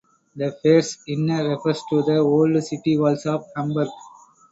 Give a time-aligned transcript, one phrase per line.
[0.35, 3.89] The phrase "inner" refers to the old city walls of Hamburg.